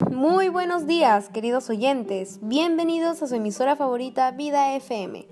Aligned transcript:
Muy 0.00 0.48
buenos 0.48 0.88
días, 0.88 1.28
queridos 1.28 1.70
oyentes. 1.70 2.40
Bienvenidos 2.42 3.22
a 3.22 3.28
su 3.28 3.36
emisora 3.36 3.76
favorita 3.76 4.32
Vida 4.32 4.74
FM. 4.74 5.28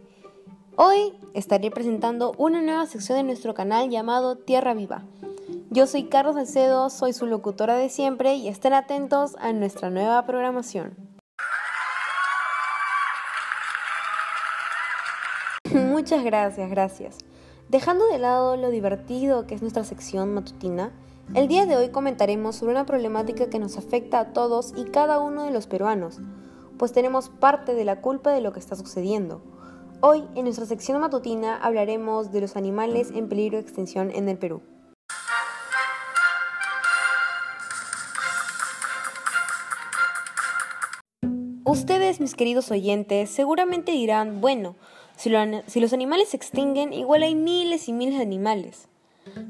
Hoy 0.77 1.15
estaré 1.35 1.73
presentando 1.73 2.33
una 2.39 2.63
nueva 2.63 2.87
sección 2.87 3.19
de 3.19 3.25
nuestro 3.25 3.55
canal 3.55 3.91
llamado 3.91 4.37
Tierra 4.37 4.73
Viva. 4.73 5.03
Yo 5.71 5.89
soy 5.89 6.05
Carlos 6.05 6.37
Salcedo, 6.37 6.91
soy 6.91 7.13
su 7.13 7.27
locutora 7.27 7.77
de 7.77 7.89
siempre 7.89 8.37
y 8.37 8.47
estén 8.47 8.73
atentos 8.73 9.35
a 9.41 9.53
nuestra 9.53 9.91
nueva 9.91 10.25
programación. 10.27 10.97
Muchas 15.75 16.23
gracias, 16.23 16.71
gracias. 16.71 17.19
Dejando 17.69 18.07
de 18.07 18.19
lado 18.19 18.57
lo 18.57 18.71
divertido 18.71 19.47
que 19.47 19.57
es 19.57 19.63
nuestra 19.63 19.83
sección 19.83 20.33
matutina, 20.33 20.93
el 21.35 21.49
día 21.49 21.65
de 21.65 21.77
hoy 21.77 21.89
comentaremos 21.89 22.57
sobre 22.57 22.73
una 22.73 22.85
problemática 22.85 23.49
que 23.49 23.59
nos 23.59 23.79
afecta 23.79 24.21
a 24.21 24.33
todos 24.33 24.75
y 24.77 24.85
cada 24.85 25.19
uno 25.19 25.45
de 25.45 25.51
los 25.51 25.67
peruanos, 25.67 26.19
pues 26.79 26.93
tenemos 26.93 27.31
parte 27.31 27.75
de 27.75 27.85
la 27.87 28.03
culpa 28.03 28.33
de 28.33 28.43
lo 28.43 28.53
que 28.53 28.61
está 28.61 28.77
sucediendo. 28.77 29.41
Hoy, 30.01 30.25
en 30.35 30.45
nuestra 30.45 30.67
sección 30.67 31.01
matutina, 31.01 31.57
hablaremos 31.57 32.33
de 32.33 32.43
los 32.43 32.57
animales 32.57 33.11
en 33.15 33.29
peligro 33.29 33.57
de 33.57 33.63
extinción 33.63 34.11
en 34.15 34.29
el 34.29 34.37
Perú. 34.37 34.63
Ustedes, 41.65 42.21
mis 42.21 42.35
queridos 42.35 42.71
oyentes, 42.71 43.31
seguramente 43.31 43.93
dirán, 43.93 44.43
bueno, 44.43 44.77
si, 45.17 45.31
los 45.31 45.93
animales 45.93 46.31
se 46.31 46.37
extinguen, 46.37 46.93
igual 46.93 47.23
hay 47.23 47.35
miles 47.35 47.89
y 47.89 47.93
miles 47.93 48.17
de 48.17 48.23
animales. 48.23 48.89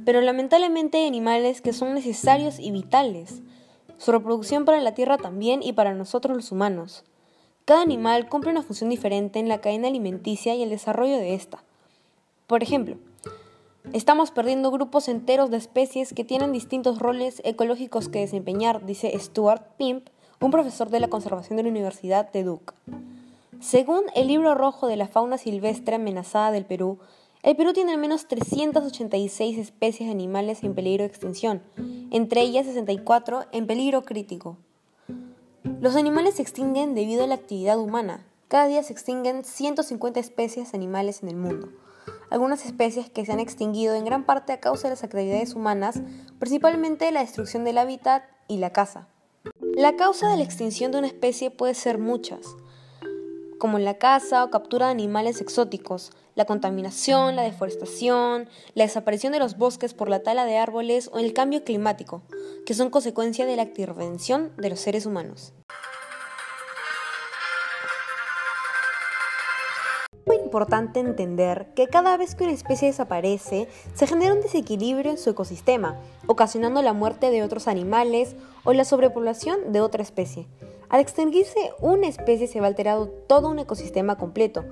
Pero 0.04 0.20
lamentablemente 0.20 0.98
hay 0.98 1.06
animales 1.06 1.60
que 1.60 1.72
son 1.72 1.94
necesarios 1.94 2.58
y 2.58 2.70
vitales. 2.70 3.42
Su 3.98 4.12
reproducción 4.12 4.64
para 4.64 4.80
la 4.80 4.94
Tierra 4.94 5.16
también 5.16 5.62
y 5.62 5.72
para 5.72 5.94
nosotros 5.94 6.36
los 6.36 6.52
humanos. 6.52 7.04
Cada 7.64 7.82
animal 7.82 8.28
cumple 8.28 8.50
una 8.50 8.62
función 8.62 8.90
diferente 8.90 9.38
en 9.38 9.48
la 9.48 9.60
cadena 9.60 9.88
alimenticia 9.88 10.54
y 10.54 10.62
el 10.62 10.70
desarrollo 10.70 11.16
de 11.16 11.34
esta. 11.34 11.62
Por 12.48 12.62
ejemplo, 12.62 12.96
estamos 13.92 14.32
perdiendo 14.32 14.72
grupos 14.72 15.08
enteros 15.08 15.50
de 15.50 15.58
especies 15.58 16.12
que 16.12 16.24
tienen 16.24 16.52
distintos 16.52 16.98
roles 16.98 17.40
ecológicos 17.44 18.08
que 18.08 18.18
desempeñar, 18.18 18.84
dice 18.84 19.16
Stuart 19.18 19.62
Pimp, 19.78 20.08
un 20.40 20.50
profesor 20.50 20.90
de 20.90 20.98
la 20.98 21.08
conservación 21.08 21.56
de 21.56 21.62
la 21.62 21.68
Universidad 21.68 22.32
de 22.32 22.42
Duke. 22.42 22.74
Según 23.60 24.02
el 24.16 24.26
libro 24.26 24.56
rojo 24.56 24.88
de 24.88 24.96
la 24.96 25.06
fauna 25.06 25.38
silvestre 25.38 25.94
amenazada 25.94 26.50
del 26.50 26.64
Perú, 26.64 26.98
el 27.42 27.56
Perú 27.56 27.72
tiene 27.72 27.92
al 27.92 27.98
menos 27.98 28.28
386 28.28 29.58
especies 29.58 30.08
de 30.08 30.12
animales 30.12 30.62
en 30.62 30.74
peligro 30.74 31.02
de 31.02 31.08
extinción, 31.08 31.60
entre 32.10 32.40
ellas 32.42 32.66
64 32.66 33.46
en 33.50 33.66
peligro 33.66 34.04
crítico. 34.04 34.58
Los 35.80 35.96
animales 35.96 36.36
se 36.36 36.42
extinguen 36.42 36.94
debido 36.94 37.24
a 37.24 37.26
la 37.26 37.34
actividad 37.34 37.78
humana. 37.78 38.24
Cada 38.46 38.66
día 38.66 38.82
se 38.84 38.92
extinguen 38.92 39.44
150 39.44 40.20
especies 40.20 40.70
de 40.70 40.78
animales 40.78 41.24
en 41.24 41.30
el 41.30 41.36
mundo. 41.36 41.68
Algunas 42.30 42.64
especies 42.64 43.10
que 43.10 43.26
se 43.26 43.32
han 43.32 43.40
extinguido 43.40 43.94
en 43.94 44.04
gran 44.04 44.24
parte 44.24 44.52
a 44.52 44.60
causa 44.60 44.84
de 44.84 44.90
las 44.90 45.02
actividades 45.02 45.54
humanas, 45.54 46.00
principalmente 46.38 47.10
la 47.10 47.20
destrucción 47.20 47.64
del 47.64 47.78
hábitat 47.78 48.22
y 48.46 48.58
la 48.58 48.70
caza. 48.70 49.08
La 49.60 49.96
causa 49.96 50.30
de 50.30 50.36
la 50.36 50.44
extinción 50.44 50.92
de 50.92 50.98
una 50.98 51.08
especie 51.08 51.50
puede 51.50 51.74
ser 51.74 51.98
muchas, 51.98 52.54
como 53.62 53.78
la 53.78 53.94
caza 53.94 54.42
o 54.42 54.50
captura 54.50 54.86
de 54.86 54.90
animales 54.90 55.40
exóticos, 55.40 56.10
la 56.34 56.46
contaminación, 56.46 57.36
la 57.36 57.42
deforestación, 57.42 58.48
la 58.74 58.82
desaparición 58.82 59.32
de 59.32 59.38
los 59.38 59.56
bosques 59.56 59.94
por 59.94 60.08
la 60.08 60.24
tala 60.24 60.44
de 60.46 60.58
árboles 60.58 61.08
o 61.12 61.20
el 61.20 61.32
cambio 61.32 61.62
climático, 61.62 62.22
que 62.66 62.74
son 62.74 62.90
consecuencia 62.90 63.46
de 63.46 63.54
la 63.54 63.62
intervención 63.62 64.50
de 64.56 64.70
los 64.70 64.80
seres 64.80 65.06
humanos. 65.06 65.52
Muy 70.26 70.38
importante 70.38 70.98
entender 70.98 71.68
que 71.76 71.86
cada 71.86 72.16
vez 72.16 72.34
que 72.34 72.42
una 72.42 72.52
especie 72.52 72.88
desaparece, 72.88 73.68
se 73.94 74.06
genera 74.08 74.34
un 74.34 74.40
desequilibrio 74.40 75.12
en 75.12 75.18
su 75.18 75.30
ecosistema, 75.30 76.00
ocasionando 76.26 76.82
la 76.82 76.94
muerte 76.94 77.30
de 77.30 77.44
otros 77.44 77.68
animales 77.68 78.34
o 78.64 78.72
la 78.72 78.84
sobrepoblación 78.84 79.72
de 79.72 79.80
otra 79.80 80.02
especie. 80.02 80.48
Al 80.92 81.00
extinguirse 81.00 81.72
una 81.80 82.06
especie 82.06 82.46
se 82.46 82.60
va 82.60 82.66
alterado 82.66 83.08
todo 83.26 83.48
un 83.48 83.58
ecosistema 83.58 84.18
completo, 84.18 84.62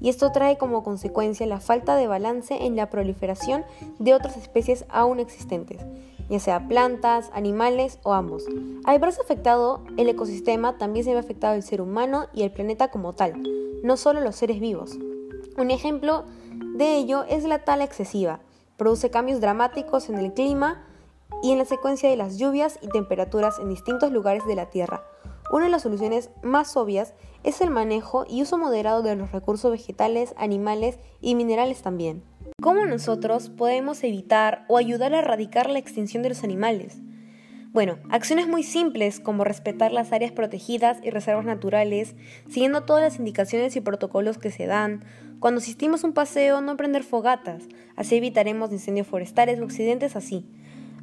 y 0.00 0.08
esto 0.08 0.32
trae 0.32 0.58
como 0.58 0.82
consecuencia 0.82 1.46
la 1.46 1.60
falta 1.60 1.94
de 1.94 2.08
balance 2.08 2.66
en 2.66 2.74
la 2.74 2.90
proliferación 2.90 3.64
de 4.00 4.12
otras 4.12 4.36
especies 4.36 4.84
aún 4.88 5.20
existentes, 5.20 5.80
ya 6.28 6.40
sea 6.40 6.66
plantas, 6.66 7.30
animales 7.32 8.00
o 8.02 8.12
ambos. 8.12 8.44
Al 8.86 8.98
verse 8.98 9.20
afectado 9.20 9.84
el 9.96 10.08
ecosistema, 10.08 10.78
también 10.78 11.04
se 11.04 11.12
ve 11.12 11.20
afectado 11.20 11.54
el 11.54 11.62
ser 11.62 11.80
humano 11.80 12.26
y 12.34 12.42
el 12.42 12.50
planeta 12.50 12.90
como 12.90 13.12
tal, 13.12 13.40
no 13.84 13.96
solo 13.96 14.20
los 14.20 14.34
seres 14.34 14.58
vivos. 14.58 14.98
Un 15.56 15.70
ejemplo 15.70 16.24
de 16.74 16.96
ello 16.96 17.22
es 17.22 17.44
la 17.44 17.60
tala 17.60 17.84
excesiva. 17.84 18.40
Produce 18.76 19.10
cambios 19.10 19.40
dramáticos 19.40 20.08
en 20.08 20.18
el 20.18 20.34
clima 20.34 20.84
y 21.40 21.52
en 21.52 21.58
la 21.58 21.64
secuencia 21.64 22.10
de 22.10 22.16
las 22.16 22.36
lluvias 22.36 22.80
y 22.82 22.88
temperaturas 22.88 23.60
en 23.60 23.68
distintos 23.68 24.10
lugares 24.10 24.44
de 24.44 24.56
la 24.56 24.66
Tierra 24.70 25.04
una 25.50 25.64
de 25.64 25.70
las 25.70 25.82
soluciones 25.82 26.30
más 26.42 26.76
obvias 26.76 27.14
es 27.44 27.60
el 27.60 27.70
manejo 27.70 28.26
y 28.28 28.42
uso 28.42 28.58
moderado 28.58 29.02
de 29.02 29.16
los 29.16 29.32
recursos 29.32 29.70
vegetales, 29.70 30.34
animales 30.36 30.98
y 31.20 31.34
minerales 31.34 31.82
también. 31.82 32.22
¿Cómo 32.60 32.84
nosotros 32.84 33.50
podemos 33.50 34.02
evitar 34.04 34.64
o 34.68 34.76
ayudar 34.76 35.14
a 35.14 35.20
erradicar 35.20 35.70
la 35.70 35.78
extinción 35.78 36.22
de 36.22 36.30
los 36.30 36.44
animales? 36.44 36.98
Bueno, 37.70 37.98
acciones 38.10 38.48
muy 38.48 38.62
simples 38.62 39.20
como 39.20 39.44
respetar 39.44 39.92
las 39.92 40.12
áreas 40.12 40.32
protegidas 40.32 40.98
y 41.02 41.10
reservas 41.10 41.44
naturales, 41.44 42.16
siguiendo 42.48 42.84
todas 42.84 43.02
las 43.02 43.18
indicaciones 43.18 43.76
y 43.76 43.80
protocolos 43.80 44.38
que 44.38 44.50
se 44.50 44.66
dan. 44.66 45.04
Cuando 45.38 45.60
asistimos 45.60 46.02
a 46.02 46.08
un 46.08 46.14
paseo, 46.14 46.60
no 46.60 46.76
prender 46.76 47.04
fogatas, 47.04 47.64
así 47.94 48.16
evitaremos 48.16 48.72
incendios 48.72 49.06
forestales 49.06 49.60
o 49.60 49.64
accidentes 49.64 50.16
así. 50.16 50.46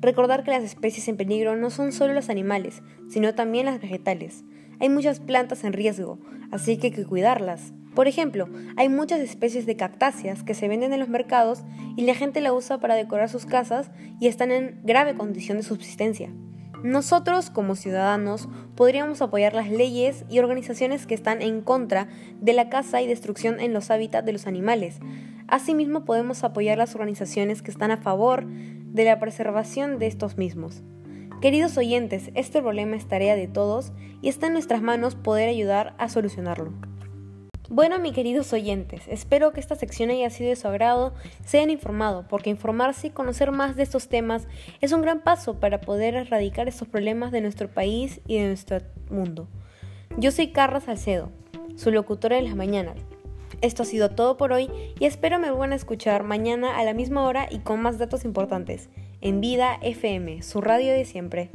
Recordar 0.01 0.43
que 0.43 0.51
las 0.51 0.63
especies 0.63 1.07
en 1.07 1.17
peligro 1.17 1.55
no 1.55 1.69
son 1.69 1.91
solo 1.91 2.13
los 2.13 2.29
animales, 2.29 2.81
sino 3.09 3.33
también 3.35 3.65
las 3.65 3.81
vegetales. 3.81 4.43
Hay 4.79 4.89
muchas 4.89 5.19
plantas 5.19 5.63
en 5.63 5.73
riesgo, 5.73 6.19
así 6.51 6.77
que 6.77 6.87
hay 6.87 6.93
que 6.93 7.05
cuidarlas. 7.05 7.73
Por 7.95 8.09
ejemplo, 8.09 8.49
hay 8.75 8.89
muchas 8.89 9.21
especies 9.21 9.65
de 9.65 9.77
cactáceas 9.77 10.43
que 10.43 10.53
se 10.53 10.67
venden 10.67 10.91
en 10.91 10.99
los 10.99 11.07
mercados 11.07 11.63
y 11.95 12.03
la 12.03 12.13
gente 12.13 12.41
la 12.41 12.53
usa 12.53 12.79
para 12.79 12.95
decorar 12.95 13.29
sus 13.29 13.45
casas 13.45 13.89
y 14.19 14.27
están 14.27 14.51
en 14.51 14.81
grave 14.83 15.15
condición 15.15 15.57
de 15.57 15.63
subsistencia. 15.63 16.29
Nosotros, 16.83 17.49
como 17.49 17.75
ciudadanos, 17.75 18.49
podríamos 18.75 19.21
apoyar 19.21 19.53
las 19.53 19.71
leyes 19.71 20.25
y 20.29 20.39
organizaciones 20.39 21.07
que 21.07 21.15
están 21.15 21.41
en 21.41 21.61
contra 21.61 22.09
de 22.41 22.53
la 22.53 22.69
caza 22.69 23.01
y 23.01 23.07
destrucción 23.07 23.59
en 23.61 23.73
los 23.73 23.89
hábitats 23.89 24.25
de 24.25 24.33
los 24.33 24.45
animales. 24.45 24.99
Asimismo, 25.47 26.05
podemos 26.05 26.43
apoyar 26.43 26.77
las 26.77 26.93
organizaciones 26.95 27.61
que 27.61 27.71
están 27.71 27.91
a 27.91 27.97
favor 27.97 28.45
de 28.95 29.03
la 29.03 29.19
preservación 29.19 29.99
de 29.99 30.07
estos 30.07 30.37
mismos. 30.37 30.81
Queridos 31.41 31.77
oyentes, 31.77 32.31
este 32.33 32.61
problema 32.61 32.95
es 32.95 33.07
tarea 33.07 33.35
de 33.35 33.49
todos 33.49 33.91
y 34.21 34.29
está 34.29 34.47
en 34.47 34.53
nuestras 34.53 34.81
manos 34.81 35.15
poder 35.15 35.49
ayudar 35.49 35.93
a 35.97 36.07
solucionarlo. 36.07 36.71
Bueno, 37.69 37.99
mis 37.99 38.13
queridos 38.13 38.53
oyentes, 38.53 39.01
espero 39.09 39.51
que 39.51 39.59
esta 39.59 39.75
sección 39.75 40.11
haya 40.11 40.29
sido 40.29 40.49
de 40.49 40.55
su 40.55 40.67
agrado, 40.69 41.13
se 41.43 41.57
hayan 41.57 41.71
informado, 41.71 42.25
porque 42.29 42.49
informarse 42.49 43.07
y 43.07 43.09
conocer 43.09 43.51
más 43.51 43.75
de 43.75 43.83
estos 43.83 44.07
temas 44.07 44.47
es 44.79 44.93
un 44.93 45.01
gran 45.01 45.21
paso 45.21 45.59
para 45.59 45.81
poder 45.81 46.15
erradicar 46.15 46.69
estos 46.69 46.87
problemas 46.87 47.33
de 47.33 47.41
nuestro 47.41 47.67
país 47.67 48.21
y 48.27 48.37
de 48.37 48.47
nuestro 48.47 48.79
mundo. 49.09 49.49
Yo 50.17 50.31
soy 50.31 50.53
Carla 50.53 50.79
Salcedo, 50.79 51.31
su 51.75 51.91
locutora 51.91 52.37
de 52.37 52.43
las 52.43 52.55
mañanas. 52.55 52.95
Esto 53.61 53.83
ha 53.83 53.85
sido 53.85 54.09
todo 54.09 54.37
por 54.37 54.51
hoy 54.51 54.69
y 54.99 55.05
espero 55.05 55.39
me 55.39 55.49
vuelvan 55.49 55.73
a 55.73 55.75
escuchar 55.75 56.23
mañana 56.23 56.77
a 56.77 56.83
la 56.83 56.93
misma 56.93 57.23
hora 57.27 57.47
y 57.49 57.59
con 57.59 57.81
más 57.81 57.97
datos 57.97 58.25
importantes 58.25 58.89
en 59.21 59.41
Vida 59.41 59.79
FM, 59.81 60.43
su 60.43 60.61
radio 60.61 60.93
de 60.93 61.05
siempre. 61.05 61.49